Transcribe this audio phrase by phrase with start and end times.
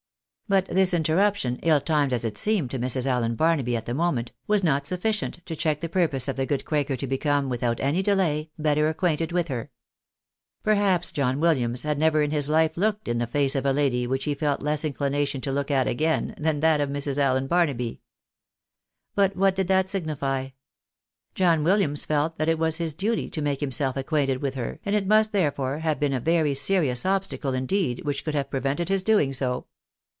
[0.47, 3.05] But this interruption, ill timed as it seemed to Mrs.
[3.05, 6.45] Allen Bar naby at the moment, was not sufficient to check the purpose of the
[6.45, 9.71] good quaker to become, without any delay, better acquainted with her.
[10.61, 14.05] Perhaps John Williams had never in his hfe looked in the face of a lady
[14.05, 17.17] which he felt less inchnation to look at again, than that of Mrs.
[17.17, 18.01] Allen Barnaby.
[19.15, 20.49] But what did that signify?
[21.33, 24.97] John Wilhams felt that it was his duty to make himseK acquainted with her, and
[24.97, 29.01] it must, therefore, have been a very serious obstacle indeed which could have prevented his
[29.01, 29.67] doing so.